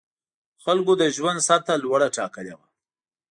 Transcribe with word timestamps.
خلکو 0.63 0.91
د 1.01 1.03
ژوند 1.15 1.39
سطح 1.47 1.73
لوړه 1.83 2.07
ټاکلې 2.17 2.53
وه. 2.59 2.65